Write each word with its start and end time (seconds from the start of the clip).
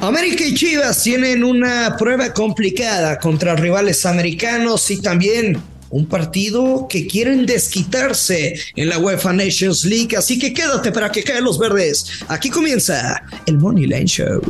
América 0.00 0.44
y 0.46 0.54
Chivas 0.54 1.02
tienen 1.02 1.42
una 1.42 1.96
prueba 1.96 2.32
complicada 2.32 3.18
contra 3.18 3.56
rivales 3.56 4.06
americanos 4.06 4.88
y 4.92 5.02
también 5.02 5.60
un 5.90 6.06
partido 6.06 6.86
que 6.88 7.08
quieren 7.08 7.46
desquitarse 7.46 8.54
en 8.76 8.88
la 8.88 8.98
UEFA 8.98 9.32
Nations 9.32 9.84
League. 9.84 10.16
Así 10.16 10.38
que 10.38 10.54
quédate 10.54 10.92
para 10.92 11.10
que 11.10 11.24
caen 11.24 11.42
los 11.42 11.58
verdes. 11.58 12.06
Aquí 12.28 12.48
comienza 12.48 13.22
el 13.46 13.58
Money 13.58 13.86
Line 13.86 14.06
Show. 14.06 14.40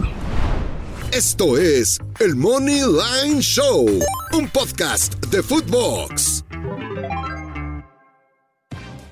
Esto 1.13 1.57
es 1.57 1.99
el 2.21 2.37
Money 2.37 2.83
Line 2.83 3.41
Show, 3.41 3.89
un 4.33 4.49
podcast 4.51 5.15
de 5.31 5.43
Footbox. 5.43 6.45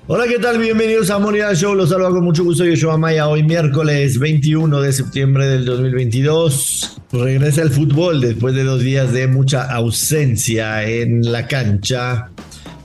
Hola, 0.09 0.25
¿qué 0.27 0.39
tal? 0.39 0.57
Bienvenidos 0.57 1.09
a 1.09 1.19
Line 1.19 1.53
Show. 1.55 1.75
Los 1.75 1.89
saludo 1.89 2.11
con 2.11 2.23
mucho 2.23 2.43
gusto. 2.43 2.63
Yo 2.63 2.75
soy 2.77 2.89
Amaya. 2.89 3.27
Hoy 3.27 3.43
miércoles 3.43 4.17
21 4.19 4.81
de 4.81 4.93
septiembre 4.93 5.47
del 5.47 5.65
2022. 5.65 7.01
Regresa 7.11 7.61
el 7.61 7.71
fútbol 7.71 8.21
después 8.21 8.55
de 8.55 8.63
dos 8.63 8.81
días 8.81 9.11
de 9.11 9.27
mucha 9.27 9.63
ausencia 9.63 10.87
en 10.87 11.29
la 11.29 11.47
cancha. 11.47 12.29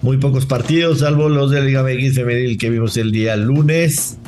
Muy 0.00 0.17
pocos 0.17 0.47
partidos, 0.47 0.98
salvo 0.98 1.28
los 1.28 1.53
de 1.53 1.62
Liga 1.62 1.84
MX 1.84 2.15
Femenil 2.17 2.59
que 2.59 2.70
vimos 2.70 2.97
el 2.97 3.12
día 3.12 3.37
lunes. 3.37 4.19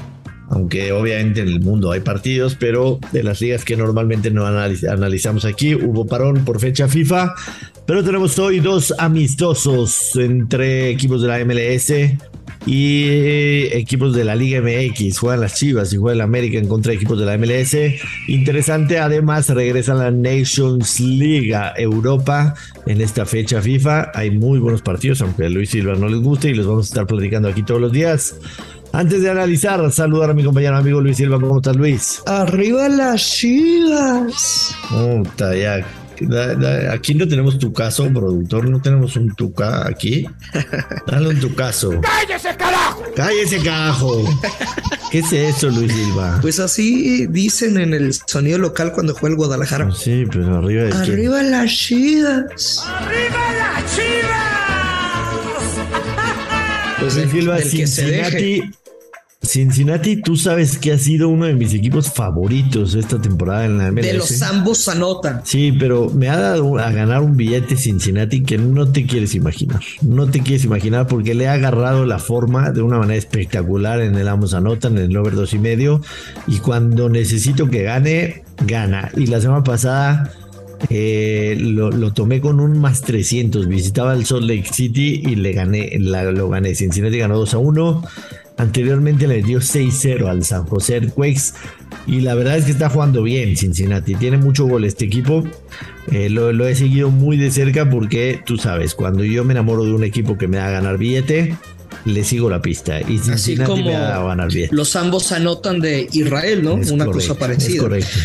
Aunque 0.50 0.92
obviamente 0.92 1.40
en 1.40 1.48
el 1.48 1.60
mundo 1.60 1.90
hay 1.90 2.00
partidos, 2.00 2.54
pero 2.54 3.00
de 3.10 3.24
las 3.24 3.40
ligas 3.40 3.64
que 3.64 3.76
normalmente 3.76 4.30
no 4.30 4.46
analiz- 4.46 4.88
analizamos 4.88 5.44
aquí, 5.44 5.74
hubo 5.74 6.06
parón 6.06 6.44
por 6.44 6.60
fecha 6.60 6.86
FIFA. 6.86 7.34
Pero 7.86 8.04
tenemos 8.04 8.38
hoy 8.38 8.60
dos 8.60 8.94
amistosos 8.98 10.14
entre 10.14 10.90
equipos 10.90 11.22
de 11.22 11.28
la 11.28 11.38
MLS 11.44 11.92
y 12.66 13.08
eh, 13.08 13.78
equipos 13.78 14.14
de 14.14 14.24
la 14.24 14.34
Liga 14.34 14.60
MX. 14.60 15.18
Juegan 15.18 15.40
las 15.40 15.54
Chivas 15.54 15.92
y 15.92 15.96
juega 15.96 16.14
el 16.14 16.20
América 16.20 16.58
en 16.58 16.68
contra 16.68 16.90
de 16.90 16.96
equipos 16.96 17.18
de 17.18 17.26
la 17.26 17.36
MLS. 17.36 17.76
Interesante, 18.28 18.98
además, 18.98 19.48
regresa 19.48 19.94
la 19.94 20.10
Nations 20.10 21.00
League 21.00 21.54
a 21.54 21.74
Europa 21.76 22.54
en 22.86 23.00
esta 23.00 23.26
fecha 23.26 23.60
FIFA. 23.60 24.12
Hay 24.14 24.30
muy 24.30 24.58
buenos 24.58 24.82
partidos, 24.82 25.20
aunque 25.20 25.46
a 25.46 25.50
Luis 25.50 25.70
Silva 25.70 25.94
no 25.94 26.08
les 26.08 26.20
guste, 26.20 26.50
y 26.50 26.54
los 26.54 26.66
vamos 26.66 26.86
a 26.86 26.88
estar 26.88 27.06
platicando 27.06 27.48
aquí 27.48 27.62
todos 27.62 27.80
los 27.80 27.92
días. 27.92 28.36
Antes 28.92 29.22
de 29.22 29.30
analizar, 29.30 29.90
saludar 29.90 30.30
a 30.30 30.34
mi 30.34 30.44
compañero 30.44 30.76
amigo 30.76 31.00
Luis 31.00 31.16
Silva. 31.16 31.40
¿Cómo 31.40 31.56
estás, 31.56 31.74
Luis? 31.74 32.22
Arriba 32.26 32.88
las 32.88 33.20
Chivas. 33.28 34.74
Puta, 34.88 35.56
ya. 35.56 35.84
Da- 36.20 36.54
da- 36.54 36.92
Aquí 36.92 37.14
no 37.14 37.26
tenemos 37.26 37.58
tu 37.58 37.72
caso, 37.72 38.08
productor. 38.12 38.68
No 38.68 38.80
tenemos 38.80 39.16
un 39.16 39.34
tuca 39.34 39.86
aquí. 39.88 40.26
Dale 41.06 41.28
un 41.28 41.40
tucazo. 41.40 41.90
¡Cállese, 42.00 42.56
carajo! 42.56 43.02
¡Cállese, 43.16 43.58
carajo! 43.58 44.24
¿Qué 45.10 45.18
es 45.20 45.32
eso, 45.32 45.68
Luis 45.68 45.92
Silva? 45.92 46.38
Pues 46.42 46.58
así 46.60 47.26
dicen 47.28 47.78
en 47.78 47.94
el 47.94 48.12
sonido 48.14 48.58
local 48.58 48.92
cuando 48.92 49.14
juega 49.14 49.32
el 49.32 49.36
Guadalajara. 49.36 49.90
Sí, 49.92 50.24
pero 50.30 50.56
arriba 50.58 50.84
de 50.84 50.90
quién? 50.90 51.02
Arriba 51.02 51.42
las 51.42 51.70
Chivas. 51.72 52.84
Pues 57.00 57.16
Luis 57.16 57.30
Silva, 57.30 57.54
del 57.56 57.70
que 57.70 57.86
se 57.86 58.04
deje. 58.06 58.70
Cincinnati. 59.44 60.16
Tú 60.22 60.36
sabes 60.36 60.78
que 60.78 60.92
ha 60.92 60.98
sido 60.98 61.28
uno 61.28 61.46
de 61.46 61.54
mis 61.54 61.72
equipos 61.74 62.10
favoritos 62.12 62.94
esta 62.94 63.20
temporada 63.20 63.64
en 63.66 63.78
la 63.78 63.90
MLS. 63.92 64.06
De 64.06 64.14
los 64.14 64.42
ambos 64.42 64.88
anotan. 64.88 65.42
Sí, 65.44 65.72
pero 65.78 66.10
me 66.10 66.28
ha 66.28 66.36
dado 66.38 66.78
a 66.78 66.90
ganar 66.90 67.22
un 67.22 67.36
billete 67.36 67.76
Cincinnati 67.76 68.42
que 68.42 68.58
no 68.58 68.88
te 68.90 69.06
quieres 69.06 69.34
imaginar. 69.34 69.80
No 70.02 70.26
te 70.30 70.40
quieres 70.40 70.64
imaginar 70.64 71.06
porque 71.06 71.34
le 71.34 71.48
ha 71.48 71.52
agarrado 71.54 72.04
la 72.04 72.18
forma 72.18 72.70
de 72.70 72.82
una 72.82 72.98
manera 72.98 73.16
espectacular 73.18 74.00
en 74.00 74.14
el 74.16 74.28
Amos 74.28 74.54
Anotan, 74.54 74.98
en 74.98 75.10
el 75.10 75.16
over 75.16 75.34
dos 75.34 75.54
y 75.54 75.58
medio. 75.58 76.00
Y 76.46 76.58
cuando 76.58 77.08
necesito 77.08 77.68
que 77.68 77.82
gane, 77.82 78.42
gana. 78.66 79.10
Y 79.16 79.26
la 79.26 79.40
semana 79.40 79.62
pasada 79.64 80.32
eh, 80.90 81.56
lo, 81.58 81.90
lo 81.90 82.12
tomé 82.12 82.40
con 82.40 82.60
un 82.60 82.78
más 82.78 83.00
300. 83.02 83.68
Visitaba 83.68 84.12
el 84.14 84.26
Salt 84.26 84.42
Lake 84.44 84.68
City 84.72 85.22
y 85.26 85.36
le 85.36 85.52
gané, 85.52 85.96
la- 85.98 86.24
lo 86.30 86.48
gané. 86.48 86.74
Cincinnati 86.74 87.18
ganó 87.18 87.38
2 87.38 87.54
a 87.54 87.58
1. 87.58 88.02
Anteriormente 88.56 89.26
le 89.26 89.42
dio 89.42 89.58
6-0 89.58 90.26
al 90.28 90.44
San 90.44 90.64
José 90.66 90.94
Earthquakes. 90.96 91.54
Y 92.06 92.20
la 92.20 92.34
verdad 92.34 92.56
es 92.58 92.66
que 92.66 92.70
está 92.72 92.88
jugando 92.88 93.22
bien 93.22 93.56
Cincinnati. 93.56 94.14
Tiene 94.14 94.36
mucho 94.36 94.66
gol 94.66 94.84
este 94.84 95.06
equipo. 95.06 95.42
Eh, 96.12 96.28
lo, 96.30 96.52
lo 96.52 96.68
he 96.68 96.74
seguido 96.76 97.10
muy 97.10 97.36
de 97.36 97.50
cerca 97.50 97.88
porque 97.90 98.40
tú 98.44 98.56
sabes, 98.56 98.94
cuando 98.94 99.24
yo 99.24 99.44
me 99.44 99.52
enamoro 99.52 99.84
de 99.84 99.92
un 99.92 100.04
equipo 100.04 100.38
que 100.38 100.46
me 100.46 100.58
da 100.58 100.68
a 100.68 100.70
ganar 100.70 100.98
billete, 100.98 101.56
le 102.04 102.22
sigo 102.24 102.48
la 102.50 102.60
pista. 102.62 103.00
Y 103.00 103.16
Así 103.18 103.30
Cincinnati 103.32 103.70
como 103.72 103.84
me 103.86 103.92
da 103.92 104.20
a 104.20 104.24
ganar 104.24 104.52
billete. 104.52 104.74
los 104.74 104.94
ambos 104.96 105.32
anotan 105.32 105.80
de 105.80 106.08
Israel, 106.12 106.62
¿no? 106.62 106.76
Es 106.78 106.90
Una 106.90 107.06
correcto, 107.06 107.28
cosa 107.34 107.38
parecida. 107.40 107.82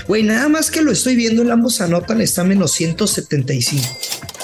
Güey, 0.08 0.24
nada 0.24 0.48
más 0.50 0.70
que 0.70 0.82
lo 0.82 0.92
estoy 0.92 1.16
viendo, 1.16 1.42
el 1.42 1.52
ambos 1.52 1.82
anotan 1.82 2.22
está 2.22 2.44
menos 2.44 2.72
175. 2.72 3.84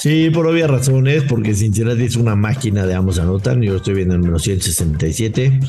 Sí, 0.06 0.30
por 0.30 0.46
obvias 0.46 0.70
razones, 0.70 1.24
porque 1.24 1.56
Cincinnati 1.56 2.04
es 2.04 2.16
una 2.16 2.36
máquina 2.36 2.86
de 2.86 2.94
ambos 2.94 3.18
anotan. 3.18 3.64
Yo 3.64 3.78
estoy 3.78 3.96
viendo 3.96 4.14
en 4.14 4.22
menos 4.22 4.44
167. 4.44 5.60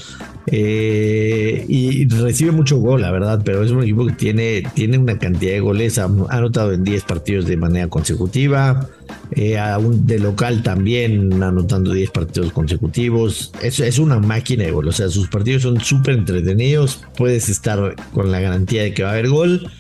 Eh, 0.49 1.65
y 1.67 2.07
recibe 2.07 2.53
mucho 2.53 2.77
gol, 2.77 3.01
la 3.01 3.11
verdad, 3.11 3.41
pero 3.43 3.65
es 3.65 3.71
un 3.71 3.83
equipo 3.83 4.05
que 4.05 4.13
tiene, 4.13 4.63
tiene 4.75 4.99
una 4.99 5.19
cantidad 5.19 5.53
de 5.53 5.61
goles. 5.61 5.99
Ha, 5.99 6.03
ha 6.03 6.37
anotado 6.37 6.75
en 6.75 6.85
10 6.85 7.05
partidos 7.05 7.47
de 7.47 7.57
manera 7.57 7.89
consecutiva. 7.89 8.87
Eh, 9.31 9.59
aún 9.59 10.07
de 10.07 10.19
local 10.19 10.63
también 10.63 11.43
anotando 11.43 11.95
10 11.95 12.11
partidos 12.11 12.53
consecutivos. 12.53 13.53
Es, 13.63 13.81
es 13.81 13.99
una 13.99 14.19
máquina 14.19 14.65
de 14.65 14.71
gol. 14.71 14.87
O 14.89 14.93
sea, 14.93 15.09
sus 15.09 15.29
partidos 15.29 15.63
son 15.63 15.81
súper 15.81 16.15
entretenidos. 16.15 17.03
Puedes 17.17 17.49
estar 17.49 17.97
con 18.13 18.31
la 18.31 18.41
garantía 18.41 18.83
de 18.83 18.93
que 18.93 19.03
va 19.03 19.09
a 19.09 19.13
haber 19.13 19.31
gol. 19.31 19.71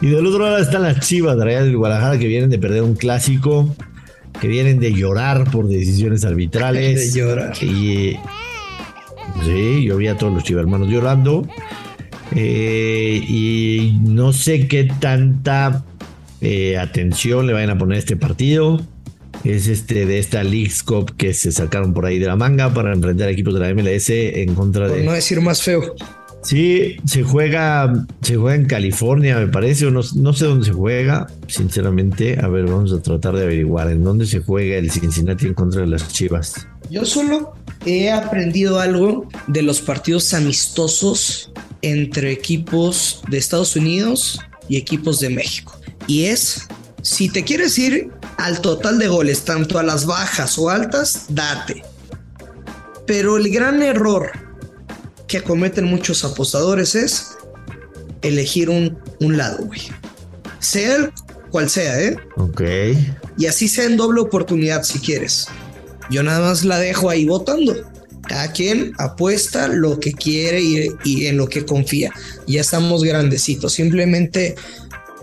Y 0.00 0.06
del 0.06 0.24
otro 0.26 0.44
lado 0.44 0.58
están 0.58 0.82
las 0.82 1.00
Chivas 1.00 1.36
de 1.36 1.44
Real 1.44 1.64
del 1.64 1.76
Guadalajara 1.76 2.20
que 2.20 2.28
vienen 2.28 2.50
de 2.50 2.58
perder 2.60 2.82
un 2.82 2.94
clásico, 2.94 3.74
que 4.40 4.48
vienen 4.48 4.78
de 4.80 4.92
llorar 4.92 5.50
por 5.50 5.68
decisiones 5.68 6.24
arbitrales. 6.24 7.12
De 7.14 7.20
llorar. 7.20 7.52
Y 7.62 8.16
sí, 9.44 9.84
yo 9.84 9.96
vi 9.96 10.08
a 10.08 10.16
todos 10.16 10.32
los 10.32 10.44
chivermanos 10.44 10.88
llorando. 10.88 11.46
Eh, 12.34 13.22
y 13.26 13.98
no 14.02 14.32
sé 14.32 14.66
qué 14.68 14.88
tanta 15.00 15.84
eh, 16.40 16.76
atención 16.76 17.46
le 17.46 17.52
vayan 17.52 17.70
a 17.70 17.78
poner 17.78 17.96
a 17.96 17.98
este 17.98 18.16
partido. 18.16 18.80
Es 19.44 19.68
este 19.68 20.06
de 20.06 20.18
esta 20.18 20.42
League's 20.42 20.82
Cup 20.82 21.14
que 21.16 21.32
se 21.34 21.52
sacaron 21.52 21.94
por 21.94 22.04
ahí 22.06 22.18
de 22.18 22.26
la 22.26 22.36
manga 22.36 22.72
para 22.74 22.92
enfrentar 22.92 23.28
equipos 23.28 23.54
de 23.54 23.60
la 23.60 23.72
MLS 23.74 24.10
en 24.10 24.54
contra 24.54 24.88
Por 24.88 24.96
de. 24.96 25.04
no 25.04 25.12
decir 25.12 25.40
más 25.40 25.62
feo. 25.62 25.94
Sí, 26.46 26.96
se 27.04 27.24
juega, 27.24 28.06
se 28.22 28.36
juega 28.36 28.54
en 28.54 28.66
California, 28.66 29.36
me 29.36 29.48
parece, 29.48 29.86
o 29.86 29.90
no, 29.90 30.00
no 30.14 30.32
sé 30.32 30.44
dónde 30.44 30.66
se 30.66 30.72
juega, 30.72 31.26
sinceramente. 31.48 32.38
A 32.40 32.46
ver, 32.46 32.66
vamos 32.66 32.92
a 32.92 33.02
tratar 33.02 33.34
de 33.34 33.42
averiguar 33.42 33.90
en 33.90 34.04
dónde 34.04 34.26
se 34.26 34.38
juega 34.38 34.76
el 34.76 34.88
Cincinnati 34.92 35.46
en 35.46 35.54
contra 35.54 35.80
de 35.80 35.88
las 35.88 36.06
Chivas. 36.06 36.68
Yo 36.88 37.04
solo 37.04 37.54
he 37.84 38.12
aprendido 38.12 38.78
algo 38.78 39.28
de 39.48 39.62
los 39.62 39.80
partidos 39.80 40.34
amistosos 40.34 41.50
entre 41.82 42.30
equipos 42.30 43.22
de 43.28 43.38
Estados 43.38 43.74
Unidos 43.74 44.40
y 44.68 44.76
equipos 44.76 45.18
de 45.18 45.30
México. 45.30 45.76
Y 46.06 46.26
es, 46.26 46.68
si 47.02 47.28
te 47.28 47.42
quieres 47.42 47.76
ir 47.76 48.12
al 48.36 48.60
total 48.60 49.00
de 49.00 49.08
goles, 49.08 49.44
tanto 49.44 49.80
a 49.80 49.82
las 49.82 50.06
bajas 50.06 50.56
o 50.60 50.70
altas, 50.70 51.26
date. 51.28 51.82
Pero 53.04 53.36
el 53.36 53.50
gran 53.50 53.82
error 53.82 54.45
que 55.26 55.42
cometen 55.42 55.84
muchos 55.84 56.24
apostadores 56.24 56.94
es 56.94 57.36
elegir 58.22 58.70
un, 58.70 58.98
un 59.20 59.36
lado, 59.36 59.64
güey. 59.64 59.80
Sea 60.58 60.96
el 60.96 61.12
cual 61.50 61.70
sea, 61.70 62.00
¿eh? 62.00 62.16
Ok. 62.36 62.62
Y 63.38 63.46
así 63.46 63.68
sea 63.68 63.84
en 63.84 63.96
doble 63.96 64.20
oportunidad 64.20 64.82
si 64.82 64.98
quieres. 64.98 65.48
Yo 66.10 66.22
nada 66.22 66.40
más 66.40 66.64
la 66.64 66.78
dejo 66.78 67.10
ahí 67.10 67.24
votando. 67.24 67.74
Cada 68.28 68.52
quien 68.52 68.92
apuesta 68.98 69.68
lo 69.68 70.00
que 70.00 70.12
quiere 70.12 70.60
y, 70.60 71.26
en 71.26 71.36
lo 71.36 71.48
que 71.48 71.64
confía. 71.64 72.12
Ya 72.46 72.60
estamos 72.60 73.04
grandecitos. 73.04 73.74
Simplemente, 73.74 74.56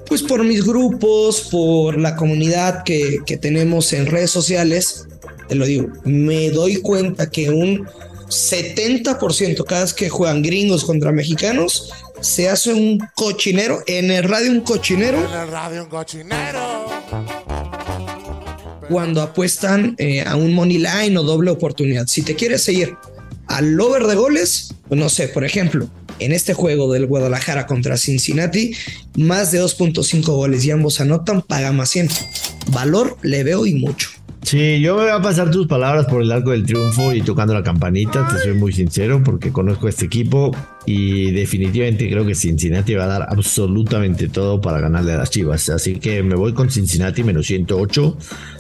pues 0.07 0.21
por 0.21 0.44
mis 0.44 0.63
grupos, 0.63 1.50
por 1.51 2.00
la 2.00 2.15
comunidad 2.15 2.83
que, 2.83 3.19
que 3.25 3.38
tenemos 3.38 3.91
en 3.94 4.05
redes 4.05 4.31
sociales, 4.31 5.07
te 5.50 5.55
lo 5.55 5.65
digo, 5.65 5.89
me 6.05 6.50
doy 6.51 6.77
cuenta 6.77 7.29
que 7.29 7.50
un 7.50 7.85
70% 8.28 9.64
cada 9.66 9.81
vez 9.81 9.94
que 9.94 10.10
juegan 10.10 10.42
gringos 10.42 10.84
contra 10.84 11.12
mexicanos, 11.12 11.92
se 12.22 12.50
hace 12.50 12.74
un 12.74 13.00
cochinero. 13.16 13.84
En 13.88 14.12
el 14.12 14.24
radio 14.24 14.52
un 14.52 14.62
cochinero. 14.62 15.18
En 15.18 15.40
el 15.40 15.48
radio 15.48 15.84
un 15.84 15.90
cochinero. 15.90 16.86
Cuando 18.90 19.22
apuestan 19.22 19.96
eh, 19.98 20.22
a 20.22 20.36
un 20.36 20.54
money 20.54 20.78
line 20.78 21.18
o 21.18 21.24
doble 21.24 21.52
oportunidad. 21.52 22.08
Si 22.08 22.22
te 22.22 22.36
quieres 22.36 22.62
seguir 22.62 22.96
al 23.48 23.80
over 23.80 24.04
de 24.04 24.16
goles, 24.16 24.74
pues 24.88 25.00
no 25.00 25.10
sé, 25.10 25.28
por 25.28 25.44
ejemplo, 25.44 25.90
en 26.20 26.31
este 26.31 26.54
juego 26.54 26.92
del 26.92 27.08
Guadalajara 27.08 27.66
contra 27.66 27.98
Cincinnati, 27.98 28.75
más 29.16 29.52
de 29.52 29.62
2.5 29.62 30.25
goles 30.25 30.66
y 30.66 30.72
ambos 30.72 31.00
anotan, 31.00 31.42
paga 31.42 31.72
más 31.72 31.90
100. 31.90 32.10
Valor 32.68 33.18
le 33.22 33.44
veo 33.44 33.66
y 33.66 33.75
mucho. 33.75 34.10
Sí, 34.44 34.81
yo 34.81 34.98
me 34.98 35.04
voy 35.04 35.12
a 35.12 35.22
pasar 35.22 35.50
tus 35.50 35.68
palabras 35.68 36.06
por 36.06 36.22
el 36.22 36.31
arco 36.31 36.51
del 36.51 36.66
triunfo 36.66 37.13
y 37.13 37.22
tocando 37.22 37.54
la 37.54 37.63
campanita, 37.63 38.28
te 38.28 38.40
soy 38.40 38.54
muy 38.54 38.74
sincero 38.74 39.22
porque 39.24 39.51
conozco 39.51 39.88
a 39.88 39.90
este 39.90 40.06
equipo 40.06 40.51
y 40.86 41.31
definitivamente 41.31 42.10
creo 42.10 42.25
que 42.25 42.36
Cincinnati 42.36 42.94
va 42.94 43.06
a 43.06 43.07
dar 43.07 43.28
absolutamente 43.30 44.28
todo 44.28 44.60
para 44.60 44.81
ganarle 44.81 45.13
a 45.13 45.18
las 45.18 45.30
Chivas. 45.30 45.69
Así 45.69 45.95
que 45.95 46.24
me 46.24 46.36
voy 46.36 46.54
con 46.54 46.69
Cincinnati 46.69 47.24
menos 47.24 47.48
108, 47.48 48.18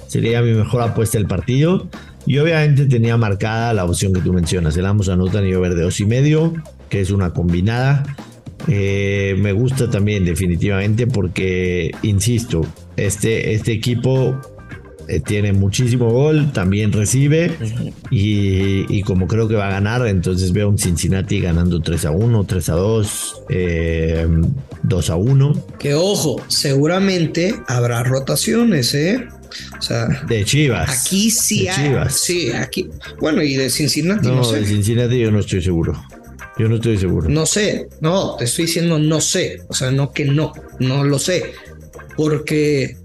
sería 0.07 0.41
mi 0.41 0.53
mejor 0.53 0.81
apuesta 0.83 1.17
del 1.17 1.27
partido. 1.27 1.87
Y 2.25 2.37
obviamente 2.37 2.85
tenía 2.85 3.17
marcada 3.17 3.73
la 3.73 3.83
opción 3.83 4.13
que 4.13 4.21
tú 4.21 4.31
mencionas, 4.31 4.77
el 4.77 4.85
ambos 4.85 5.09
anotan 5.09 5.45
y 5.45 5.53
over 5.53 5.75
de 5.75 5.83
dos 5.83 5.99
y 5.99 6.05
medio, 6.05 6.53
que 6.87 7.01
es 7.01 7.11
una 7.11 7.33
combinada. 7.33 8.05
Eh, 8.69 9.35
me 9.37 9.51
gusta 9.51 9.89
también 9.89 10.23
definitivamente 10.23 11.05
porque, 11.05 11.91
insisto, 12.01 12.65
este, 12.95 13.53
este 13.53 13.73
equipo 13.73 14.39
eh, 15.07 15.19
tiene 15.19 15.53
muchísimo 15.53 16.09
gol, 16.09 16.51
también 16.53 16.91
recibe 16.91 17.51
y, 18.09 19.01
como 19.03 19.27
creo 19.27 19.47
que 19.47 19.55
va 19.55 19.67
a 19.67 19.71
ganar, 19.71 20.07
entonces 20.07 20.53
veo 20.53 20.69
un 20.69 20.77
Cincinnati 20.77 21.41
ganando 21.41 21.81
3 21.81 22.05
a 22.05 22.11
1, 22.11 22.43
3 22.45 22.69
a 22.69 22.73
2, 22.73 23.35
2 23.43 23.49
eh, 23.49 24.27
a 25.09 25.15
1. 25.15 25.65
Que 25.77 25.93
ojo, 25.93 26.41
seguramente 26.47 27.55
habrá 27.67 28.03
rotaciones, 28.03 28.93
¿eh? 28.93 29.27
O 29.77 29.81
sea, 29.81 30.07
de 30.27 30.45
Chivas. 30.45 31.05
Aquí 31.05 31.29
sí 31.29 31.67
hay. 31.67 31.89
Chivas. 31.89 32.13
Sí, 32.13 32.51
aquí. 32.51 32.89
Bueno, 33.19 33.43
y 33.43 33.55
de 33.55 33.69
Cincinnati 33.69 34.27
no, 34.27 34.37
no 34.37 34.43
sé. 34.43 34.61
De 34.61 34.65
Cincinnati 34.65 35.19
yo 35.19 35.31
no 35.31 35.39
estoy 35.39 35.61
seguro. 35.61 36.01
Yo 36.57 36.69
no 36.69 36.75
estoy 36.75 36.97
seguro. 36.97 37.29
No 37.29 37.45
sé, 37.45 37.89
no, 37.99 38.35
te 38.37 38.45
estoy 38.45 38.65
diciendo 38.65 38.99
no 38.99 39.21
sé. 39.21 39.61
O 39.67 39.73
sea, 39.73 39.91
no 39.91 40.11
que 40.11 40.25
no, 40.25 40.53
no 40.79 41.03
lo 41.03 41.19
sé. 41.19 41.53
Porque 42.15 42.97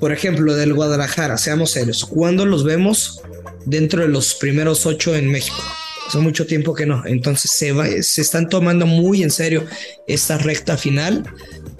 por 0.00 0.12
ejemplo, 0.12 0.54
del 0.54 0.74
Guadalajara, 0.74 1.38
seamos 1.38 1.70
serios, 1.70 2.04
¿cuándo 2.04 2.44
los 2.46 2.64
vemos 2.64 3.22
dentro 3.64 4.02
de 4.02 4.08
los 4.08 4.34
primeros 4.34 4.86
ocho 4.86 5.14
en 5.14 5.30
México? 5.30 5.62
Hace 6.06 6.18
mucho 6.18 6.46
tiempo 6.46 6.74
que 6.74 6.86
no. 6.86 7.04
Entonces 7.04 7.50
se, 7.50 8.02
se 8.02 8.20
están 8.20 8.48
tomando 8.48 8.86
muy 8.86 9.22
en 9.22 9.30
serio 9.30 9.64
esta 10.06 10.38
recta 10.38 10.76
final 10.76 11.24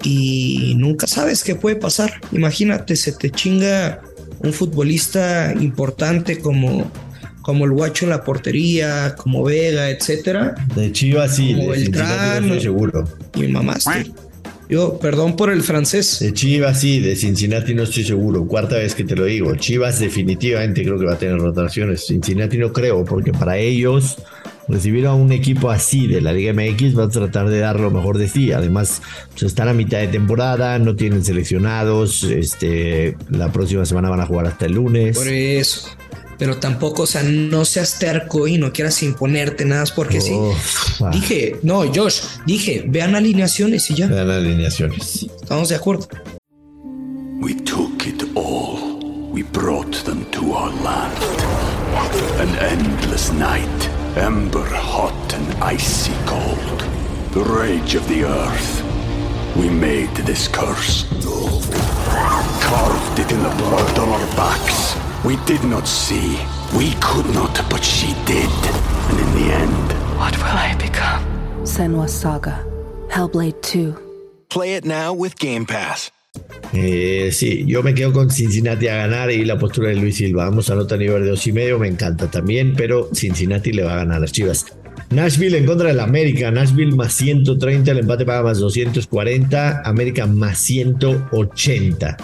y 0.03 0.73
nunca 0.77 1.07
sabes 1.07 1.43
qué 1.43 1.55
puede 1.55 1.77
pasar. 1.77 2.19
Imagínate, 2.31 2.95
se 2.95 3.13
te 3.13 3.29
chinga 3.29 4.01
un 4.39 4.51
futbolista 4.51 5.53
importante 5.53 6.39
como, 6.39 6.91
como 7.41 7.65
el 7.65 7.71
guacho 7.71 8.05
en 8.05 8.09
la 8.09 8.23
portería, 8.23 9.15
como 9.15 9.43
Vega, 9.43 9.89
etcétera. 9.89 10.55
De 10.75 10.91
Chivas 10.91 11.35
sí, 11.35 11.53
como 11.53 11.71
de 11.71 11.79
Beltrán, 11.79 12.59
seguro. 12.59 13.07
Y 13.33 13.47
mamaste. 13.47 14.11
Yo, 14.69 14.99
perdón 14.99 15.35
por 15.35 15.49
el 15.49 15.63
francés. 15.63 16.19
De 16.19 16.33
Chivas 16.33 16.81
sí, 16.81 16.99
de 16.99 17.15
Cincinnati 17.15 17.73
no 17.73 17.83
estoy 17.83 18.03
seguro. 18.03 18.45
Cuarta 18.45 18.77
vez 18.77 18.95
que 18.95 19.03
te 19.03 19.15
lo 19.15 19.25
digo. 19.25 19.55
Chivas 19.55 19.99
definitivamente 19.99 20.83
creo 20.83 20.99
que 20.99 21.05
va 21.05 21.13
a 21.13 21.17
tener 21.17 21.37
rotaciones. 21.37 22.05
Cincinnati 22.05 22.57
no 22.57 22.73
creo, 22.73 23.05
porque 23.05 23.31
para 23.31 23.57
ellos 23.57 24.17
recibir 24.67 25.05
a 25.05 25.13
un 25.13 25.31
equipo 25.31 25.69
así 25.69 26.07
de 26.07 26.19
la 26.19 26.33
Liga 26.33 26.51
MX 26.51 26.97
va 26.97 27.05
a 27.05 27.09
tratar 27.09 27.47
de 27.47 27.59
dar 27.59 27.79
lo 27.79 27.91
mejor 27.91 28.17
de 28.17 28.27
sí. 28.27 28.51
Además, 28.51 29.01
pues, 29.31 29.43
están 29.43 29.69
a 29.69 29.73
mitad 29.73 29.99
de 29.99 30.07
temporada, 30.07 30.77
no 30.79 30.95
tienen 30.95 31.23
seleccionados. 31.23 32.23
Este, 32.23 33.15
la 33.29 33.51
próxima 33.53 33.85
semana 33.85 34.09
van 34.09 34.19
a 34.19 34.25
jugar 34.25 34.47
hasta 34.47 34.65
el 34.65 34.73
lunes. 34.73 35.17
Por 35.17 35.29
eso 35.29 35.87
pero 36.37 36.57
tampoco, 36.57 37.03
o 37.03 37.07
sea, 37.07 37.23
no 37.23 37.65
seas 37.65 37.99
terco 37.99 38.47
y 38.47 38.57
no 38.57 38.71
quieras 38.71 39.01
imponerte 39.03 39.65
nada 39.65 39.85
porque 39.95 40.21
sí. 40.21 40.33
Dije, 41.11 41.59
no, 41.63 41.83
Josh, 41.93 42.21
dije, 42.45 42.83
vean 42.87 43.15
alineaciones 43.15 43.89
y 43.91 43.95
ya. 43.95 44.07
Vean 44.07 44.29
alineaciones. 44.29 45.27
Estamos 45.41 45.69
de 45.69 45.75
acuerdo. 45.75 46.07
We 47.39 47.53
took 47.53 48.05
it 48.07 48.23
all. 48.35 48.97
We 49.31 49.43
brought 49.43 50.03
them 50.03 50.25
to 50.31 50.53
our 50.53 50.71
land. 50.83 51.13
An 52.39 52.49
endless 52.59 53.31
night, 53.31 53.89
ember 54.15 54.65
hot 54.65 55.33
and 55.33 55.63
icy 55.63 56.13
cold. 56.25 56.83
The 57.33 57.43
rage 57.43 57.95
of 57.95 58.07
the 58.07 58.23
earth. 58.23 58.83
We 59.55 59.69
made 59.69 60.13
this 60.25 60.47
curse. 60.47 61.05
Carved 62.61 63.19
it 63.19 63.31
in 63.31 63.41
the 63.43 63.55
blood 63.57 63.99
on 63.99 64.09
our 64.09 64.35
backs. 64.35 65.06
We 65.25 65.35
did 65.45 65.63
not 65.63 65.87
see. 65.87 66.37
We 66.77 66.93
could 67.01 67.25
not, 67.33 67.59
but 67.69 67.83
she 67.83 68.13
did. 68.25 68.49
And 69.09 69.19
in 69.19 69.29
the 69.35 69.53
end, 69.53 70.17
what 70.17 70.37
will 70.37 70.57
I 70.57 70.75
become? 70.79 71.23
Senwa 71.63 72.07
Saga. 72.07 72.63
Hellblade 73.09 73.61
2. 73.61 73.95
Play 74.49 74.75
it 74.75 74.85
now 74.85 75.13
with 75.13 75.37
Game 75.39 75.65
Pass. 75.65 76.11
Eh, 76.71 77.29
sí, 77.31 77.65
yo 77.65 77.81
me 77.81 77.93
quedo 77.93 78.13
con 78.13 78.29
Cincinnati 78.29 78.87
a 78.87 78.95
ganar 78.95 79.31
y 79.31 79.43
la 79.43 79.57
postura 79.57 79.89
de 79.89 79.95
Luis 79.95 80.17
Silva. 80.17 80.45
Vamos 80.45 80.69
a 80.69 80.75
nota 80.75 80.95
nivel 80.95 81.23
de 81.23 81.29
dos 81.29 81.47
y 81.47 81.51
medio, 81.51 81.79
me 81.79 81.87
encanta 81.87 82.29
también, 82.29 82.75
pero 82.75 83.09
Cincinnati 83.13 83.71
le 83.71 83.83
va 83.83 83.93
a 83.93 83.97
ganar 83.97 84.17
a 84.17 84.19
las 84.19 84.31
Chivas. 84.31 84.65
Nashville 85.09 85.57
en 85.57 85.65
contra 85.65 85.87
del 85.87 85.99
América. 85.99 86.51
Nashville 86.51 86.95
más 86.95 87.13
130, 87.13 87.91
el 87.91 87.99
empate 87.99 88.25
paga 88.25 88.43
más 88.43 88.59
240, 88.59 89.81
América 89.83 90.27
más 90.27 90.59
180. 90.59 92.17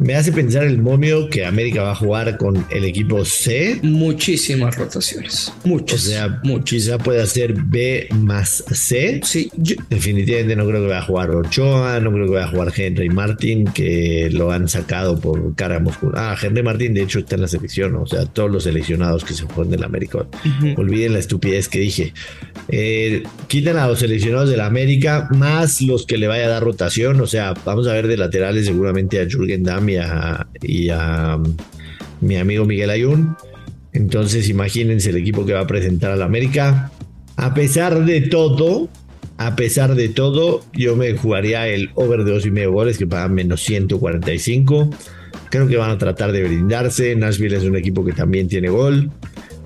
Me 0.00 0.14
hace 0.14 0.32
pensar 0.32 0.64
el 0.64 0.78
momio 0.78 1.28
que 1.28 1.44
América 1.44 1.82
va 1.82 1.92
a 1.92 1.94
jugar 1.94 2.38
con 2.38 2.64
el 2.70 2.86
equipo 2.86 3.22
C. 3.26 3.80
Muchísimas 3.82 4.74
rotaciones. 4.74 5.52
Muchas. 5.62 6.06
O 6.06 6.10
sea, 6.10 6.40
quizá 6.64 6.96
puede 6.96 7.20
hacer 7.20 7.52
B 7.52 8.08
más 8.14 8.64
C. 8.72 9.20
Sí. 9.22 9.50
Definitivamente 9.90 10.56
no 10.56 10.66
creo 10.66 10.80
que 10.80 10.86
vaya 10.86 11.00
a 11.00 11.04
jugar 11.04 11.30
Ochoa, 11.32 12.00
no 12.00 12.12
creo 12.12 12.24
que 12.24 12.32
vaya 12.32 12.46
a 12.46 12.48
jugar 12.48 12.72
Henry 12.74 13.10
Martin, 13.10 13.66
que 13.66 14.30
lo 14.32 14.50
han 14.50 14.70
sacado 14.70 15.20
por 15.20 15.54
cara 15.54 15.78
muscular. 15.80 16.14
Ah, 16.16 16.36
Henry 16.40 16.62
Martin 16.62 16.94
de 16.94 17.02
hecho 17.02 17.18
está 17.18 17.34
en 17.34 17.42
la 17.42 17.48
selección, 17.48 17.94
o 17.96 18.06
sea, 18.06 18.24
todos 18.24 18.50
los 18.50 18.64
seleccionados 18.64 19.22
que 19.22 19.34
se 19.34 19.46
fueron 19.46 19.70
del 19.70 19.84
América. 19.84 20.26
Olviden 20.78 21.12
la 21.12 21.18
estupidez 21.18 21.68
que 21.68 21.78
dije. 21.78 22.14
Eh, 22.68 23.22
quiten 23.48 23.76
a 23.76 23.86
los 23.86 23.98
seleccionados 23.98 24.48
del 24.48 24.60
América, 24.60 25.28
más 25.30 25.82
los 25.82 26.06
que 26.06 26.16
le 26.16 26.26
vaya 26.26 26.46
a 26.46 26.48
dar 26.48 26.62
rotación. 26.62 27.20
O 27.20 27.26
sea, 27.26 27.52
vamos 27.66 27.86
a 27.86 27.92
ver 27.92 28.08
de 28.08 28.16
laterales 28.16 28.64
seguramente 28.64 29.20
a 29.20 29.26
Jürgen 29.28 29.62
Damm 29.62 29.89
y 30.62 30.88
a, 30.90 31.36
um, 31.36 31.56
mi 32.20 32.36
amigo 32.36 32.64
Miguel 32.64 32.90
Ayun. 32.90 33.36
Entonces 33.92 34.48
imagínense 34.48 35.10
el 35.10 35.16
equipo 35.16 35.44
que 35.44 35.52
va 35.52 35.60
a 35.60 35.66
presentar 35.66 36.12
al 36.12 36.22
América. 36.22 36.92
A 37.36 37.54
pesar 37.54 38.04
de 38.04 38.20
todo, 38.22 38.88
a 39.38 39.56
pesar 39.56 39.94
de 39.94 40.08
todo, 40.08 40.62
yo 40.72 40.96
me 40.96 41.16
jugaría 41.16 41.66
el 41.66 41.90
over 41.94 42.24
de 42.24 42.32
dos 42.32 42.46
y 42.46 42.50
medio 42.50 42.72
goles 42.72 42.98
que 42.98 43.06
pagan 43.06 43.34
menos 43.34 43.62
145. 43.62 44.90
Creo 45.50 45.66
que 45.66 45.76
van 45.76 45.90
a 45.90 45.98
tratar 45.98 46.32
de 46.32 46.42
brindarse. 46.44 47.16
Nashville 47.16 47.56
es 47.56 47.64
un 47.64 47.76
equipo 47.76 48.04
que 48.04 48.12
también 48.12 48.48
tiene 48.48 48.68
gol. 48.68 49.10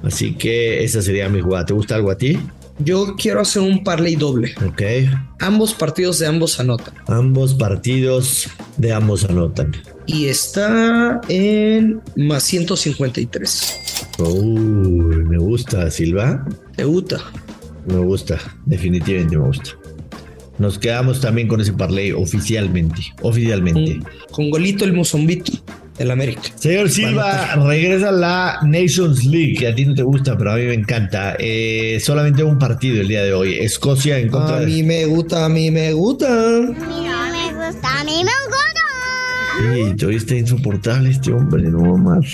Así 0.03 0.35
que 0.35 0.85
esa 0.85 1.03
sería 1.03 1.29
mi 1.29 1.41
jugada. 1.41 1.67
¿Te 1.67 1.75
gusta 1.75 1.97
algo 1.97 2.11
a 2.11 2.17
ti? 2.17 2.39
Yo 2.79 3.15
quiero 3.17 3.41
hacer 3.41 3.63
un 3.63 3.85
parlay 3.85 4.17
doble. 4.17 4.55
Ok. 4.67 4.83
Ambos 5.41 5.75
partidos 5.75 6.19
de 6.19 6.27
ambos 6.27 6.59
anotan. 6.59 6.95
Ambos 7.07 7.55
partidos 7.55 8.49
de 8.77 8.93
ambos 8.93 9.25
anotan. 9.25 9.73
Y 10.07 10.27
está 10.27 11.21
en 11.29 12.01
más 12.17 12.43
153. 12.45 13.81
Uy, 14.19 15.25
me 15.25 15.39
gusta, 15.39 15.91
Silva. 15.91 16.47
¿Te 16.77 16.85
gusta? 16.85 17.21
Me 17.87 17.99
gusta, 17.99 18.39
definitivamente 18.67 19.37
me 19.37 19.47
gusta. 19.47 19.71
Nos 20.59 20.79
quedamos 20.79 21.21
también 21.21 21.49
con 21.49 21.61
ese 21.61 21.73
parlay 21.73 22.13
oficialmente. 22.13 23.03
Oficialmente. 23.23 24.01
Con, 24.31 24.51
golito 24.51 24.85
el 24.85 24.93
mozombito 24.93 25.53
del 25.99 26.11
América. 26.13 26.43
Señor 26.55 26.91
Silva, 26.91 27.57
regresa 27.57 28.13
la 28.13 28.61
Nations 28.63 29.25
League, 29.25 29.55
que 29.59 29.69
a 29.69 29.75
ti 29.75 29.85
no 29.85 29.95
te 29.95 30.03
gusta, 30.03 30.39
pero 30.39 30.53
a 30.53 30.57
mí 30.57 30.63
me 30.63 30.75
encanta. 30.75 31.35
Eh, 31.39 31.99
solamente 32.01 32.45
un 32.45 32.59
partido 32.59 33.01
el 33.01 33.09
día 33.09 33.25
de 33.25 33.33
hoy. 33.33 33.55
Escocia 33.55 34.19
en 34.19 34.29
contra 34.29 34.59
A 34.59 34.61
mí 34.61 34.83
me 34.85 35.07
gusta, 35.07 35.45
a 35.45 35.49
mí 35.49 35.71
me 35.73 35.93
gusta. 35.93 36.29
A 36.29 36.61
mí 36.61 36.67
me 36.69 36.73
gusta, 36.73 37.04
a 37.95 38.05
mí 38.05 38.25
me 38.25 38.33
gusta. 38.47 38.75
Sí, 39.59 39.97
todavía 39.97 40.19
está 40.19 40.35
insoportable 40.35 41.11
este 41.11 41.33
hombre, 41.33 41.63
no 41.65 41.97
más. 41.97 42.27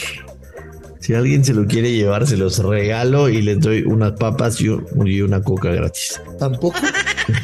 Si 1.01 1.15
alguien 1.15 1.45
se 1.45 1.55
lo 1.55 1.67
quiere 1.67 1.93
llevar, 1.93 2.27
se 2.27 2.37
los 2.37 2.59
regalo 2.59 3.29
y 3.29 3.43
les 3.43 3.61
doy 3.61 3.83
unas 3.85 4.13
papas 4.13 4.61
y, 4.61 4.69
una 4.69 5.43
coca 5.43 5.71
gratis. 5.71 6.21
¿Tampoco? 6.39 6.79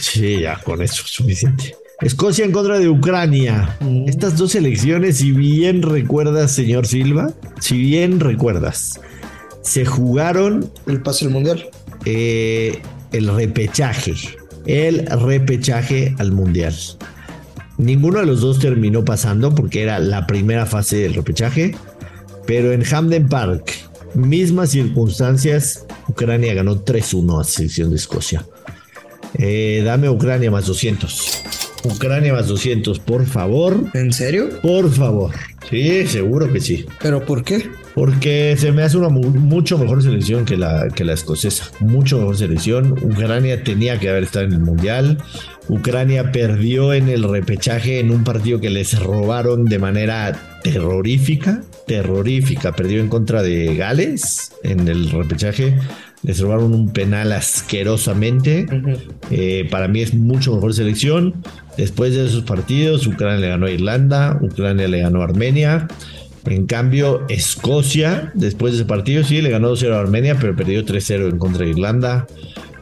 Sí, 0.01 0.41
ya, 0.41 0.59
con 0.65 0.83
eso 0.83 1.05
es 1.05 1.13
suficiente. 1.13 1.77
Escocia 2.01 2.45
en 2.45 2.51
contra 2.51 2.81
de 2.81 2.89
Ucrania. 2.89 3.77
Mm. 3.79 4.09
Estas 4.09 4.37
dos 4.37 4.57
elecciones, 4.57 5.19
si 5.19 5.31
bien 5.31 5.83
recuerdas, 5.83 6.51
señor 6.51 6.89
Silva, 6.89 7.33
si 7.61 7.79
bien 7.79 8.19
recuerdas, 8.19 9.01
se 9.63 9.85
jugaron. 9.85 10.69
El 10.89 11.03
pase 11.03 11.27
al 11.27 11.31
mundial. 11.31 11.69
Eh, 12.05 12.83
el 13.13 13.29
repechaje. 13.29 14.15
El 14.67 15.07
repechaje 15.07 16.17
al 16.19 16.33
mundial. 16.33 16.75
Ninguno 17.79 18.21
de 18.21 18.27
los 18.27 18.41
dos 18.41 18.59
terminó 18.59 19.05
pasando 19.05 19.55
porque 19.55 19.83
era 19.83 19.99
la 19.99 20.27
primera 20.27 20.67
fase 20.67 20.97
del 20.97 21.15
repechaje. 21.15 21.75
Pero 22.47 22.73
en 22.73 22.85
Hamden 22.85 23.29
Park, 23.29 23.73
mismas 24.15 24.71
circunstancias, 24.71 25.85
Ucrania 26.09 26.55
ganó 26.55 26.85
3-1 26.85 27.41
a 27.41 27.45
selección 27.45 27.91
de 27.91 27.97
Escocia. 27.97 28.47
Eh, 29.35 29.83
dame 29.85 30.09
Ucrania 30.09 30.51
más 30.51 30.67
200. 30.67 31.43
Ucrania 31.85 32.33
más 32.33 32.49
200, 32.49 32.99
por 33.01 33.27
favor. 33.27 33.85
¿En 33.95 34.13
serio? 34.13 34.49
Por 34.63 34.91
favor. 34.91 35.33
Sí, 35.69 36.07
seguro 36.07 36.53
que 36.53 36.61
sí. 36.61 36.87
¿Pero 37.01 37.25
por 37.25 37.45
qué? 37.45 37.69
Porque 37.97 38.55
se 38.59 38.73
me 38.73 38.83
hace 38.83 38.99
una 38.99 39.09
mucho 39.09 39.79
mejor 39.79 40.03
selección 40.03 40.45
que 40.45 40.59
la, 40.59 40.89
que 40.95 41.03
la 41.03 41.15
escocesa. 41.15 41.71
Mucho 41.81 42.19
mejor 42.19 42.37
selección. 42.37 42.93
Ucrania 42.93 43.65
tenía 43.65 43.99
que 43.99 44.11
haber 44.11 44.25
estado 44.25 44.45
en 44.45 44.53
el 44.53 44.61
Mundial. 44.61 45.17
Ucrania 45.71 46.31
perdió 46.31 46.93
en 46.93 47.09
el 47.09 47.23
repechaje 47.25 47.99
en 47.99 48.11
un 48.11 48.23
partido 48.23 48.61
que 48.61 48.69
les 48.69 49.01
robaron 49.01 49.65
de 49.65 49.79
manera 49.79 50.39
terrorífica. 50.63 51.63
Terrorífica. 51.87 52.73
Perdió 52.73 53.01
en 53.01 53.09
contra 53.09 53.43
de 53.43 53.75
Gales 53.75 54.53
en 54.63 54.87
el 54.89 55.11
repechaje 55.11 55.75
les 56.27 56.41
robaron 56.41 56.75
un 56.75 56.93
penal 56.93 57.31
asquerosamente. 57.33 58.67
Eh, 59.31 59.69
para 59.71 59.87
mí 59.87 60.03
es 60.03 60.13
mucho 60.13 60.55
mejor 60.55 60.75
selección. 60.75 61.35
Después 61.77 62.15
de 62.15 62.27
esos 62.27 62.43
partidos, 62.43 63.07
Ucrania 63.07 63.39
le 63.39 63.49
ganó 63.49 63.67
a 63.67 63.71
Irlanda, 63.71 64.39
Ucrania 64.43 64.89
le 64.89 65.01
ganó 65.01 65.21
a 65.21 65.25
Armenia. 65.25 65.87
En 66.47 66.67
cambio, 66.67 67.27
Escocia, 67.29 68.31
después 68.35 68.73
de 68.73 68.79
ese 68.81 68.87
partido, 68.87 69.25
sí, 69.25 69.43
le 69.43 69.51
ganó 69.51 69.73
2-0 69.73 69.93
a 69.93 70.01
Armenia, 70.01 70.37
pero 70.41 70.55
perdió 70.55 70.85
3-0 70.85 71.31
en 71.31 71.39
contra 71.39 71.65
de 71.65 71.71
Irlanda 71.71 72.27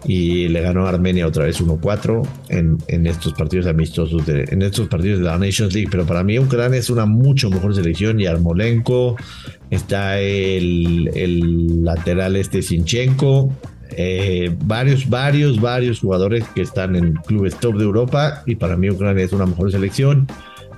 y 0.06 0.49
le 0.49 0.61
ganó 0.61 0.87
a 0.87 0.90
Armenia 0.90 1.26
otra 1.26 1.44
vez 1.44 1.61
1-4 1.62 2.28
en, 2.50 3.06
estos 3.06 3.33
partidos 3.33 3.66
amistosos, 3.66 4.23
en 4.28 4.62
estos 4.62 4.88
partidos 4.88 5.21
de 5.21 5.25
la 5.25 5.38
Nations 5.38 5.73
League. 5.73 5.88
Pero 5.90 6.04
para 6.04 6.23
mí 6.23 6.38
Ucrania 6.38 6.78
es 6.78 6.90
una 6.90 7.06
mucho 7.06 7.49
mejor 7.50 7.75
selección. 7.75 8.21
Y 8.21 8.26
Armolenko, 8.26 9.16
está 9.71 10.21
el, 10.21 11.11
el 11.14 11.85
lateral 11.85 12.37
este 12.37 12.61
Sinchenko, 12.61 13.50
eh, 13.97 14.54
varios, 14.64 15.09
varios, 15.09 15.61
varios 15.61 16.00
jugadores 16.00 16.44
que 16.54 16.62
están 16.62 16.97
en 16.97 17.14
clubes 17.14 17.56
top 17.56 17.76
de 17.76 17.85
Europa 17.85 18.42
y 18.47 18.56
para 18.56 18.76
mí 18.76 18.90
Ucrania 18.90 19.25
es 19.25 19.33
una 19.33 19.47
mejor 19.47 19.71
selección. 19.71 20.26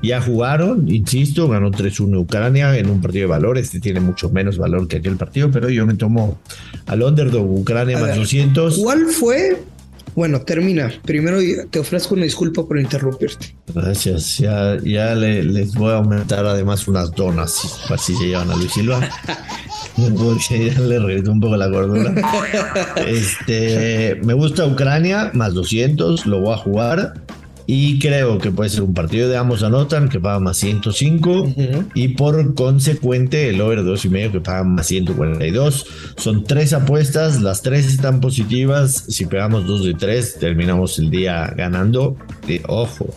Ya 0.03 0.21
jugaron, 0.21 0.88
insisto, 0.88 1.49
ganó 1.49 1.71
3-1 1.71 2.21
Ucrania 2.21 2.76
en 2.76 2.91
un 2.91 3.00
partido 3.00 3.23
de 3.23 3.31
valor. 3.31 3.59
Este 3.59 3.81
tiene 3.81 4.00
mucho 4.00 4.31
menos 4.31 4.59
valor 4.59 4.88
que 4.88 4.99
aquel 4.99 5.17
partido, 5.17 5.50
pero 5.50 5.69
yo 5.69 5.87
me 5.87 5.95
tomo 5.95 6.38
al 6.87 7.03
underdog 7.03 7.50
Ucrania 7.50 7.99
más 7.99 8.17
200. 8.17 8.79
¿Cuál 8.79 9.07
fue 9.07 9.57
bueno, 10.17 10.41
termina. 10.41 10.91
Primero 11.05 11.38
te 11.69 11.79
ofrezco 11.79 12.15
una 12.15 12.25
disculpa 12.25 12.67
por 12.67 12.81
interrumpirte. 12.81 13.55
Gracias. 13.75 14.38
Ya, 14.38 14.79
ya 14.83 15.15
les 15.15 15.75
voy 15.75 15.93
a 15.93 15.97
aumentar 15.97 16.47
además 16.47 16.88
unas 16.88 17.12
donas, 17.12 17.85
así 17.91 18.17
se 18.17 18.29
llevan 18.29 18.50
a 18.50 18.57
Luis 18.57 18.73
Silva. 18.73 19.07
Porque 20.17 20.73
ya 20.75 20.81
le 20.81 20.99
regresó 20.99 21.33
un 21.33 21.41
poco 21.41 21.57
la 21.59 21.71
cordura. 21.71 22.15
Este, 23.07 24.19
me 24.25 24.33
gusta 24.33 24.65
Ucrania, 24.67 25.31
más 25.35 25.53
200, 25.53 26.25
lo 26.25 26.41
voy 26.41 26.55
a 26.55 26.57
jugar. 26.57 27.15
Y 27.66 27.99
creo 27.99 28.38
que 28.38 28.52
puede 28.52 28.70
ser 28.70 28.82
un 28.82 28.94
partido 28.94 29.28
de 29.28 29.37
ambos 29.37 29.62
anotan 29.62 30.08
que 30.08 30.20
paga 30.20 30.38
más 30.38 30.56
105 30.58 31.52
y 31.94 32.08
por 32.08 32.54
consecuente 32.54 33.49
el 33.49 33.61
over 33.61 33.85
2 33.85 34.04
y 34.04 34.08
medio 34.08 34.32
que 34.32 34.40
paga 34.40 34.62
más 34.62 34.87
142. 34.87 35.87
Son 36.16 36.44
tres 36.44 36.73
apuestas, 36.73 37.42
las 37.42 37.62
tres 37.62 37.87
están 37.87 38.20
positivas. 38.20 39.04
Si 39.08 39.26
pegamos 39.26 39.66
dos 39.66 39.85
de 39.85 39.94
tres, 39.94 40.38
terminamos 40.38 40.99
el 40.99 41.11
día 41.11 41.52
ganando. 41.56 42.16
ojo, 42.68 43.12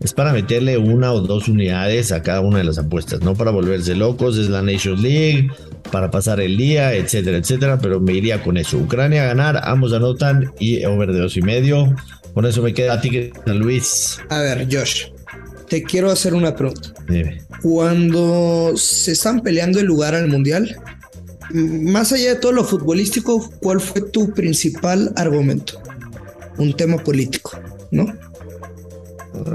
es 0.00 0.14
para 0.14 0.32
meterle 0.32 0.78
una 0.78 1.12
o 1.12 1.20
dos 1.20 1.48
unidades 1.48 2.10
a 2.10 2.22
cada 2.22 2.40
una 2.40 2.58
de 2.58 2.64
las 2.64 2.78
apuestas, 2.78 3.20
no 3.20 3.34
para 3.34 3.50
volverse 3.50 3.94
locos. 3.94 4.38
Es 4.38 4.48
la 4.48 4.62
Nations 4.62 5.02
League, 5.02 5.50
para 5.92 6.10
pasar 6.10 6.40
el 6.40 6.56
día, 6.56 6.94
etcétera, 6.94 7.36
etcétera. 7.36 7.78
Pero 7.78 8.00
me 8.00 8.14
iría 8.14 8.42
con 8.42 8.56
eso. 8.56 8.78
Ucrania 8.78 9.24
a 9.24 9.26
ganar, 9.26 9.60
ambos 9.62 9.92
anotan 9.92 10.54
y 10.58 10.82
over 10.86 11.12
de 11.12 11.20
dos 11.20 11.36
y 11.36 11.42
medio. 11.42 11.94
Por 12.34 12.46
eso 12.46 12.62
me 12.62 12.72
queda 12.72 12.94
a 12.94 13.00
ti, 13.00 13.32
Luis. 13.46 14.18
A 14.28 14.40
ver, 14.40 14.68
Josh, 14.70 15.06
te 15.68 15.82
quiero 15.82 16.10
hacer 16.10 16.34
una 16.34 16.54
pregunta. 16.54 16.92
Cuando 17.62 18.72
se 18.76 19.12
están 19.12 19.40
peleando 19.40 19.80
el 19.80 19.86
lugar 19.86 20.14
al 20.14 20.28
mundial, 20.28 20.76
más 21.52 22.12
allá 22.12 22.34
de 22.34 22.36
todo 22.36 22.52
lo 22.52 22.64
futbolístico, 22.64 23.50
¿cuál 23.60 23.80
fue 23.80 24.02
tu 24.02 24.32
principal 24.32 25.12
argumento? 25.16 25.80
Un 26.58 26.74
tema 26.74 26.98
político, 26.98 27.58
¿no? 27.90 28.06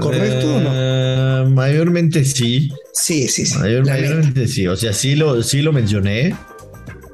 ¿Correcto 0.00 0.56
o 0.56 0.60
no? 0.60 0.70
Eh, 0.72 1.44
mayormente 1.50 2.24
sí. 2.24 2.70
Sí, 2.92 3.28
sí, 3.28 3.46
sí. 3.46 3.58
mayormente 3.58 4.48
sí. 4.48 4.66
O 4.66 4.76
sea, 4.76 4.92
sí 4.92 5.14
lo, 5.14 5.42
sí 5.42 5.62
lo 5.62 5.72
mencioné. 5.72 6.34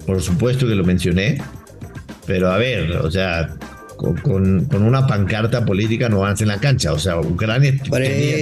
Por 0.06 0.22
supuesto 0.22 0.66
que 0.66 0.74
lo 0.74 0.84
mencioné. 0.84 1.42
Pero 2.26 2.50
a 2.50 2.56
ver, 2.56 2.92
o 2.92 3.10
sea, 3.10 3.54
con, 4.22 4.68
una 4.74 5.06
pancarta 5.06 5.64
política 5.64 6.08
no 6.08 6.18
avanza 6.18 6.44
en 6.44 6.48
la 6.48 6.58
cancha. 6.58 6.92
O 6.92 6.98
sea, 6.98 7.18
Ucrania 7.18 7.74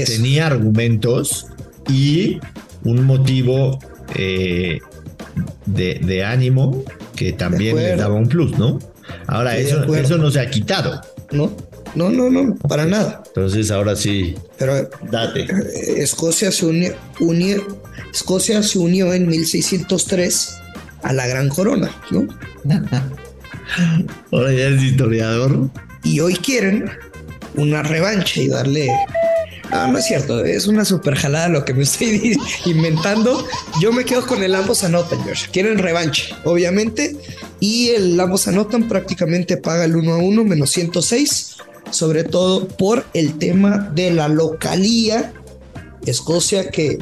tenía, 0.07 0.47
argumentos 0.47 1.47
y 1.88 2.40
un 2.85 3.05
motivo 3.05 3.79
eh, 4.17 4.79
de, 5.67 6.25
ánimo 6.25 6.85
que 7.14 7.33
también 7.33 7.76
le 7.76 7.97
daba 7.97 8.14
un 8.14 8.29
plus, 8.29 8.59
¿no? 8.59 8.79
Ahora, 9.26 9.57
eso, 9.57 9.95
eso 9.95 10.19
no 10.19 10.31
se 10.31 10.40
ha 10.40 10.50
quitado. 10.50 11.00
No, 11.33 11.52
no, 11.95 12.11
no, 12.11 12.31
no, 12.31 12.57
para 12.57 12.87
nada. 12.87 13.23
Entonces, 13.26 13.71
ahora 13.71 13.97
sí. 13.97 14.37
Pero 14.59 14.88
date. 15.11 15.43
Eh, 15.43 15.95
Escocia 15.99 16.50
se 16.52 16.67
unió, 16.67 16.95
Escocia 18.12 18.62
se 18.62 18.79
unió 18.79 19.12
en 19.12 19.29
1603 19.29 20.57
a 21.02 21.12
la 21.12 21.26
Gran 21.26 21.49
Corona, 21.49 21.90
¿no? 22.11 22.26
Ahora 24.31 24.53
ya 24.53 24.69
historiador. 24.69 25.71
Y 26.03 26.21
hoy 26.21 26.35
quieren 26.35 26.91
una 27.57 27.83
revancha 27.83 28.41
y 28.41 28.49
darle. 28.49 28.89
No, 29.71 29.87
no 29.87 29.99
es 29.99 30.07
cierto, 30.07 30.45
es 30.45 30.67
una 30.67 30.85
super 30.85 31.15
jalada 31.15 31.49
lo 31.49 31.65
que 31.65 31.75
me 31.75 31.85
estoy 31.85 32.37
inventando. 32.65 33.47
Yo 33.81 33.93
me 33.93 34.05
quedo 34.05 34.27
con 34.27 34.43
el 34.43 34.55
ambos 34.55 34.83
anotan, 34.83 35.23
George. 35.23 35.49
Quieren 35.53 35.79
revancha, 35.79 36.41
obviamente. 36.45 37.17
Y 37.61 37.91
el 37.91 38.19
ambos 38.19 38.49
anotan 38.49 38.89
prácticamente 38.89 39.57
paga 39.57 39.85
el 39.85 39.95
1 39.95 40.12
a 40.15 40.19
1 40.19 40.45
menos 40.45 40.71
106, 40.71 41.57
sobre 41.91 42.25
todo 42.25 42.67
por 42.67 43.05
el 43.15 43.39
tema 43.39 43.91
de 43.95 44.11
la 44.11 44.29
localía. 44.29 45.33
Escocia 46.07 46.71
que, 46.71 46.99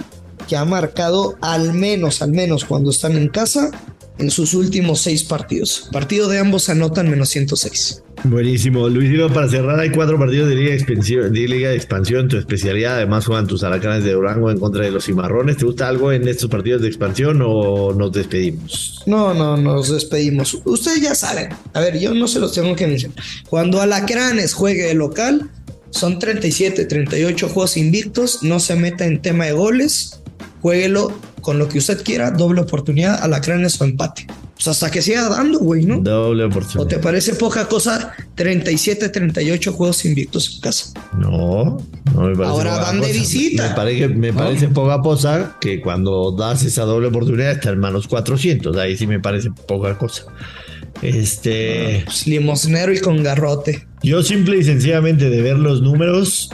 que 0.49 0.57
ha 0.57 0.65
marcado 0.65 1.39
al 1.41 1.73
menos, 1.73 2.21
al 2.21 2.33
menos 2.33 2.65
cuando 2.65 2.91
están 2.91 3.17
en 3.17 3.29
casa, 3.29 3.71
en 4.19 4.31
sus 4.31 4.55
últimos 4.55 5.01
seis 5.01 5.25
partidos. 5.25 5.89
Partido 5.93 6.29
de 6.29 6.39
ambos 6.39 6.69
anotan 6.69 7.11
menos 7.11 7.29
106. 7.31 8.03
Buenísimo. 8.25 8.89
Luis, 8.89 9.11
para 9.33 9.49
cerrar, 9.49 9.79
hay 9.79 9.91
cuatro 9.91 10.19
partidos 10.19 10.49
de 10.49 10.57
Liga, 10.57 10.71
de 10.71 10.77
Expansión, 10.77 11.33
de 11.33 11.49
Liga 11.49 11.71
de 11.71 11.77
Expansión, 11.77 12.29
tu 12.29 12.37
especialidad. 12.37 12.97
Además, 12.97 13.27
juegan 13.27 13.47
tus 13.47 13.63
aracanes 13.63 14.03
de 14.03 14.13
Durango 14.13 14.51
en 14.51 14.59
contra 14.59 14.85
de 14.85 14.91
los 14.91 15.05
cimarrones. 15.05 15.57
¿Te 15.57 15.65
gusta 15.65 15.89
algo 15.89 16.11
en 16.13 16.27
estos 16.27 16.51
partidos 16.51 16.83
de 16.83 16.89
expansión 16.89 17.41
o 17.45 17.93
nos 17.93 18.13
despedimos? 18.13 19.03
No, 19.07 19.35
no, 19.35 19.57
nos 19.57 19.91
despedimos. 19.91 20.61
Ustedes 20.65 21.01
ya 21.01 21.15
saben. 21.15 21.51
A 21.73 21.81
ver, 21.81 21.99
yo 21.99 22.13
no 22.13 22.27
se 22.27 22.41
los 22.41 22.53
tengo 22.53 22.75
que 22.75 22.87
mencionar. 22.87 23.19
Cuando 23.49 23.81
Alacranes 23.81 24.53
juegue 24.53 24.85
de 24.85 24.95
local, 24.95 25.49
son 25.91 26.19
37, 26.19 26.87
38 26.87 27.49
juegos 27.49 27.77
invictos. 27.77 28.43
No 28.43 28.59
se 28.59 28.75
meta 28.75 29.07
en 29.07 29.23
tema 29.23 29.47
de 29.47 29.53
goles. 29.53 30.21
Jueguelo 30.61 31.13
con 31.49 31.59
lo 31.59 31.67
que 31.67 31.79
usted 31.79 32.05
quiera, 32.05 32.31
doble 32.31 32.61
oportunidad, 32.61 33.23
alacranes 33.23 33.81
o 33.81 33.85
empate. 33.87 34.27
Pues 34.53 34.69
hasta 34.69 34.91
que 34.91 35.01
siga 35.01 35.31
dando, 35.31 35.59
güey, 35.61 35.87
¿no? 35.87 35.99
Doble 35.99 36.45
oportunidad. 36.45 36.83
¿O 36.83 36.87
te 36.87 36.99
parece 36.99 37.33
poca 37.37 37.67
cosa 37.67 38.13
37, 38.35 39.09
38 39.09 39.73
juegos 39.73 40.05
invictos 40.05 40.57
en 40.57 40.61
casa? 40.61 40.93
No, 41.17 41.79
no 42.13 42.21
me 42.21 42.37
parece. 42.37 42.51
Ahora 42.51 42.77
van 42.77 43.01
de 43.01 43.11
visita. 43.15 43.71
Me 43.71 43.75
parece, 43.75 44.09
me 44.09 44.33
parece 44.35 44.69
poca 44.69 45.01
cosa 45.01 45.57
que 45.59 45.81
cuando 45.81 46.33
das 46.33 46.65
esa 46.65 46.83
doble 46.83 47.09
oportunidad 47.09 47.53
está 47.53 47.71
en 47.71 47.79
manos 47.79 48.07
400. 48.09 48.77
Ahí 48.77 48.99
sí 48.99 49.07
me 49.07 49.19
parece 49.19 49.51
poca 49.67 49.97
cosa. 49.97 50.25
Este. 51.01 52.03
Pues 52.05 52.27
limosnero 52.27 52.93
y 52.93 53.01
con 53.01 53.23
garrote. 53.23 53.87
Yo 54.03 54.23
simple 54.23 54.59
y 54.59 54.65
sencillamente 54.65 55.31
de 55.31 55.41
ver 55.41 55.59
los 55.59 55.81
números, 55.81 56.51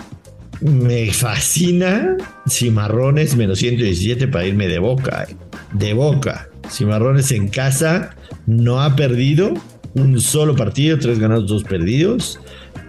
Me 0.60 1.12
fascina 1.12 2.16
Cimarrones 2.48 3.36
menos 3.36 3.58
117 3.58 4.28
para 4.28 4.46
irme 4.46 4.68
de 4.68 4.78
boca. 4.78 5.26
eh. 5.28 5.36
De 5.72 5.92
boca. 5.94 6.48
Cimarrones 6.70 7.30
en 7.32 7.48
casa 7.48 8.14
no 8.46 8.80
ha 8.82 8.96
perdido 8.96 9.52
un 9.94 10.20
solo 10.20 10.56
partido, 10.56 10.98
tres 10.98 11.18
ganados, 11.18 11.46
dos 11.46 11.64
perdidos. 11.64 12.38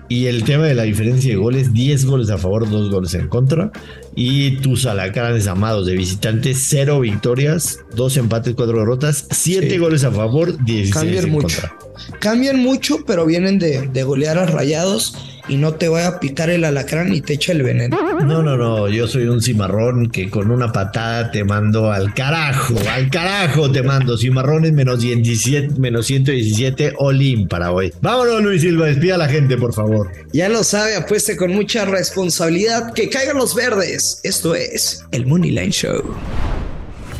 Y 0.08 0.28
el 0.28 0.44
tema 0.44 0.66
de 0.66 0.76
la 0.76 0.84
diferencia 0.84 1.32
de 1.32 1.36
goles, 1.36 1.74
10 1.74 2.06
goles 2.06 2.30
a 2.30 2.38
favor, 2.38 2.70
2 2.70 2.92
goles 2.92 3.16
en 3.16 3.28
contra. 3.28 3.72
Y 4.16 4.58
tus 4.58 4.86
alacranes 4.86 5.48
amados 5.48 5.88
de 5.88 5.96
visitantes, 5.96 6.64
0 6.70 7.00
victorias, 7.00 7.80
2 7.96 8.18
empates, 8.18 8.54
4 8.54 8.78
derrotas, 8.78 9.28
7 9.32 9.68
Sí. 9.72 9.78
goles 9.80 10.04
a 10.04 10.12
favor, 10.12 10.64
16 10.64 10.94
Cambian 10.94 11.26
en 11.26 11.32
mucho. 11.32 11.48
contra. 11.60 11.76
Cambian 12.20 12.60
mucho, 12.60 13.04
pero 13.08 13.26
vienen 13.26 13.58
de, 13.58 13.88
de 13.88 14.04
golear 14.04 14.38
a 14.38 14.46
rayados 14.46 15.16
y 15.48 15.58
no 15.58 15.74
te 15.74 15.88
vaya 15.88 16.08
a 16.08 16.20
picar 16.20 16.50
el 16.50 16.64
alacrán 16.64 17.14
y 17.14 17.22
te 17.22 17.34
echa 17.34 17.52
el 17.52 17.64
veneno. 17.64 17.98
No, 18.26 18.42
no, 18.42 18.58
no, 18.58 18.88
yo 18.88 19.08
soy 19.08 19.28
un 19.28 19.42
cimarrón 19.42 20.10
que 20.10 20.30
con 20.30 20.52
una 20.52 20.72
patada 20.72 21.32
te 21.32 21.44
mando 21.44 21.92
al 21.92 22.14
carajo, 22.14 22.76
al 22.90 23.10
carajo 23.10 23.72
te 23.72 23.84
mando. 23.84 24.18
Cimarrones 24.18 24.74
menos 24.74 25.00
17, 25.02 25.80
menos 25.80 26.08
117, 26.08 26.94
all-in 26.98 27.48
para 27.48 27.72
hoy. 27.72 27.94
Vámonos, 28.02 28.42
Luis 28.42 28.62
Silva, 28.62 28.88
despida 28.88 29.16
a 29.16 29.20
la 29.20 29.28
gente, 29.28 29.58
por 29.58 29.74
favor. 29.74 30.12
Ya 30.34 30.50
lo 30.50 30.64
sabe, 30.64 30.96
apueste 30.96 31.36
con 31.38 31.52
mucha 31.54 31.86
responsabilidad. 31.86 32.94
Que 32.94 33.10
caigan 33.10 33.38
los 33.38 33.56
verdes. 33.56 34.20
Esto 34.24 34.56
es 34.56 35.06
el 35.12 35.26
Moneyline 35.26 35.72
Show. 35.72 36.04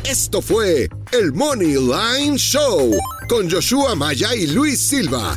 Esto 0.08 0.40
fue 0.40 0.88
el 1.10 1.32
Money 1.32 1.74
Line 1.74 2.38
Show 2.38 2.96
con 3.28 3.50
Joshua 3.50 3.96
Maya 3.96 4.36
y 4.36 4.46
Luis 4.46 4.80
Silva, 4.80 5.36